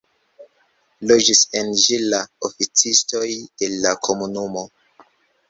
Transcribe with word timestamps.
Loĝis 1.11 1.41
en 1.59 1.69
ĝi 1.81 1.99
la 2.13 2.21
oficistoj 2.49 3.23
de 3.43 3.71
la 3.85 3.95
komunumo. 4.09 4.67